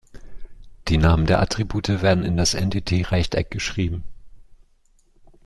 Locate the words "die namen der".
0.87-1.39